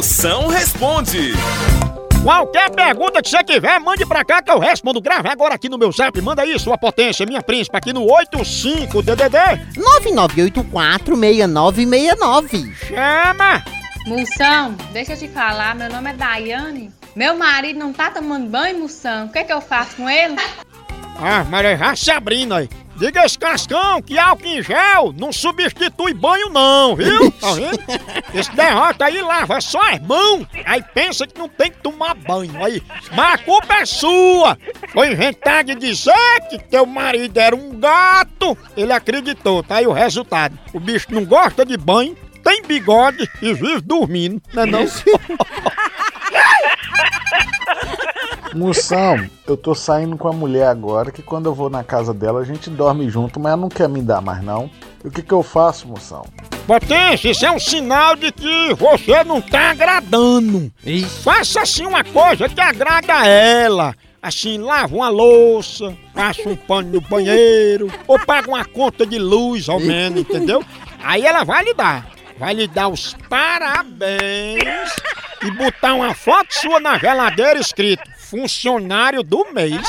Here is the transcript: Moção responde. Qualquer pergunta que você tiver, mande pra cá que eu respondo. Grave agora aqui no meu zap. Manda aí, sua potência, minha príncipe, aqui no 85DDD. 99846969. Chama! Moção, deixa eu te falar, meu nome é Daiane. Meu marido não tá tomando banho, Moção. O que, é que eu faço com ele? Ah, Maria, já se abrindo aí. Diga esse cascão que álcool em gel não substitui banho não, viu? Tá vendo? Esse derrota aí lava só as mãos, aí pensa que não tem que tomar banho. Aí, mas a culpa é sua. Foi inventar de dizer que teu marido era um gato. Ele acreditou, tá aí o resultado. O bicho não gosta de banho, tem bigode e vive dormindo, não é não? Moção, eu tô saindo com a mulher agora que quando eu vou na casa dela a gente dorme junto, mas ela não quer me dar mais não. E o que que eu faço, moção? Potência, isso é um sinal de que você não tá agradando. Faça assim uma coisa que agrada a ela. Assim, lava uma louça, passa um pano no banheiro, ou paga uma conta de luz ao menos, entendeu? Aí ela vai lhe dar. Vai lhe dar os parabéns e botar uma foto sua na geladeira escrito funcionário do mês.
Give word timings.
Moção 0.00 0.48
responde. 0.48 1.34
Qualquer 2.22 2.70
pergunta 2.70 3.20
que 3.20 3.28
você 3.28 3.44
tiver, 3.44 3.78
mande 3.80 4.06
pra 4.06 4.24
cá 4.24 4.40
que 4.40 4.50
eu 4.50 4.58
respondo. 4.58 4.98
Grave 4.98 5.28
agora 5.28 5.54
aqui 5.54 5.68
no 5.68 5.76
meu 5.76 5.92
zap. 5.92 6.18
Manda 6.22 6.40
aí, 6.40 6.58
sua 6.58 6.78
potência, 6.78 7.26
minha 7.26 7.42
príncipe, 7.42 7.76
aqui 7.76 7.92
no 7.92 8.06
85DDD. 8.06 9.60
99846969. 11.04 12.74
Chama! 12.76 13.62
Moção, 14.06 14.74
deixa 14.90 15.12
eu 15.12 15.18
te 15.18 15.28
falar, 15.28 15.74
meu 15.74 15.90
nome 15.90 16.08
é 16.08 16.14
Daiane. 16.14 16.90
Meu 17.14 17.36
marido 17.36 17.78
não 17.78 17.92
tá 17.92 18.10
tomando 18.10 18.48
banho, 18.48 18.78
Moção. 18.78 19.26
O 19.26 19.28
que, 19.30 19.40
é 19.40 19.44
que 19.44 19.52
eu 19.52 19.60
faço 19.60 19.96
com 19.96 20.08
ele? 20.08 20.36
Ah, 21.18 21.44
Maria, 21.44 21.76
já 21.76 21.94
se 21.94 22.10
abrindo 22.10 22.54
aí. 22.54 22.70
Diga 23.00 23.24
esse 23.24 23.38
cascão 23.38 24.02
que 24.02 24.18
álcool 24.18 24.44
em 24.46 24.62
gel 24.62 25.14
não 25.18 25.32
substitui 25.32 26.12
banho 26.12 26.50
não, 26.50 26.94
viu? 26.94 27.30
Tá 27.40 27.54
vendo? 27.54 27.78
Esse 28.34 28.54
derrota 28.54 29.06
aí 29.06 29.22
lava 29.22 29.58
só 29.62 29.80
as 29.90 29.98
mãos, 30.00 30.46
aí 30.66 30.84
pensa 30.92 31.26
que 31.26 31.38
não 31.38 31.48
tem 31.48 31.70
que 31.70 31.78
tomar 31.78 32.14
banho. 32.14 32.62
Aí, 32.62 32.82
mas 33.16 33.34
a 33.34 33.38
culpa 33.38 33.76
é 33.76 33.86
sua. 33.86 34.58
Foi 34.92 35.12
inventar 35.12 35.64
de 35.64 35.74
dizer 35.74 36.12
que 36.50 36.58
teu 36.58 36.84
marido 36.84 37.38
era 37.38 37.56
um 37.56 37.80
gato. 37.80 38.56
Ele 38.76 38.92
acreditou, 38.92 39.62
tá 39.62 39.76
aí 39.76 39.86
o 39.86 39.92
resultado. 39.92 40.58
O 40.74 40.78
bicho 40.78 41.06
não 41.08 41.24
gosta 41.24 41.64
de 41.64 41.78
banho, 41.78 42.14
tem 42.44 42.62
bigode 42.62 43.26
e 43.40 43.54
vive 43.54 43.80
dormindo, 43.80 44.42
não 44.52 44.62
é 44.62 44.66
não? 44.66 44.80
Moção, 48.54 49.28
eu 49.46 49.56
tô 49.56 49.74
saindo 49.74 50.16
com 50.16 50.26
a 50.26 50.32
mulher 50.32 50.66
agora 50.66 51.12
que 51.12 51.22
quando 51.22 51.46
eu 51.46 51.54
vou 51.54 51.70
na 51.70 51.84
casa 51.84 52.12
dela 52.12 52.40
a 52.40 52.44
gente 52.44 52.68
dorme 52.68 53.08
junto, 53.08 53.38
mas 53.38 53.52
ela 53.52 53.60
não 53.60 53.68
quer 53.68 53.88
me 53.88 54.02
dar 54.02 54.20
mais 54.20 54.42
não. 54.42 54.68
E 55.04 55.08
o 55.08 55.10
que 55.10 55.22
que 55.22 55.32
eu 55.32 55.42
faço, 55.42 55.86
moção? 55.86 56.26
Potência, 56.66 57.30
isso 57.30 57.46
é 57.46 57.50
um 57.50 57.60
sinal 57.60 58.16
de 58.16 58.32
que 58.32 58.74
você 58.74 59.22
não 59.24 59.40
tá 59.40 59.70
agradando. 59.70 60.70
Faça 61.22 61.62
assim 61.62 61.86
uma 61.86 62.02
coisa 62.02 62.48
que 62.48 62.60
agrada 62.60 63.14
a 63.14 63.26
ela. 63.26 63.94
Assim, 64.22 64.58
lava 64.58 64.94
uma 64.94 65.08
louça, 65.08 65.96
passa 66.12 66.46
um 66.46 66.56
pano 66.56 66.90
no 66.90 67.00
banheiro, 67.00 67.90
ou 68.06 68.18
paga 68.18 68.48
uma 68.48 68.64
conta 68.64 69.06
de 69.06 69.18
luz 69.18 69.68
ao 69.68 69.80
menos, 69.80 70.20
entendeu? 70.20 70.62
Aí 71.02 71.24
ela 71.24 71.44
vai 71.44 71.64
lhe 71.64 71.72
dar. 71.72 72.06
Vai 72.38 72.54
lhe 72.54 72.66
dar 72.66 72.88
os 72.88 73.14
parabéns 73.28 74.62
e 75.42 75.50
botar 75.52 75.94
uma 75.94 76.14
foto 76.14 76.54
sua 76.54 76.80
na 76.80 76.98
geladeira 76.98 77.58
escrito 77.58 78.02
funcionário 78.30 79.24
do 79.24 79.44
mês. 79.52 79.72